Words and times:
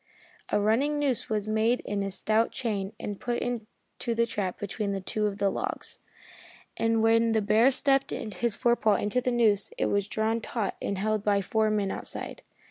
A 0.49 0.59
running 0.59 0.97
noose 0.97 1.29
was 1.29 1.47
made 1.47 1.81
in 1.81 2.01
a 2.01 2.09
stout 2.09 2.51
chain 2.51 2.91
and 2.99 3.19
put 3.19 3.37
into 3.39 4.15
the 4.15 4.25
trap 4.25 4.57
between 4.57 4.99
two 5.03 5.27
of 5.27 5.37
the 5.37 5.51
logs, 5.51 5.99
and 6.75 7.03
when 7.03 7.33
the 7.33 7.39
bear 7.43 7.69
stepped 7.69 8.09
his 8.09 8.57
forepaw 8.57 8.95
into 8.99 9.21
the 9.21 9.29
noose 9.29 9.69
it 9.77 9.85
was 9.91 10.07
drawn 10.07 10.41
taut 10.41 10.75
and 10.81 10.97
held 10.97 11.23
by 11.23 11.39
four 11.39 11.69
men 11.69 11.91
outside. 11.91 12.41